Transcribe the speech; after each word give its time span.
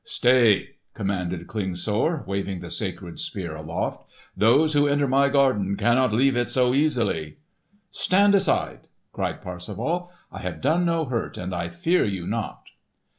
"Stay!" 0.03 0.77
commanded 0.95 1.45
Klingsor 1.45 2.23
waving 2.25 2.59
the 2.59 2.71
sacred 2.71 3.19
Spear 3.19 3.55
aloft. 3.55 4.09
"Those 4.35 4.73
who 4.73 4.87
enter 4.87 5.07
my 5.07 5.29
garden 5.29 5.75
cannot 5.77 6.11
leave 6.11 6.35
it 6.35 6.49
so 6.49 6.73
easily!" 6.73 7.37
"Stand 7.91 8.33
aside!" 8.33 8.87
cried 9.13 9.43
Parsifal. 9.43 10.09
"I 10.31 10.39
have 10.41 10.59
done 10.59 10.85
no 10.85 11.05
hurt, 11.05 11.37
and 11.37 11.53
I 11.53 11.69
fear 11.69 12.03
you 12.03 12.25
not!" 12.25 12.63